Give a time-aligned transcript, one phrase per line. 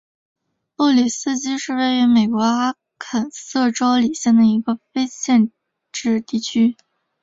[0.75, 5.51] 布里基斯是位于美国阿肯色州李县的一个非建
[5.91, 6.75] 制地区。